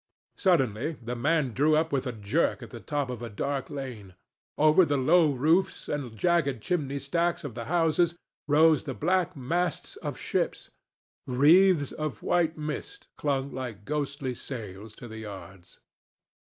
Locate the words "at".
2.63-2.71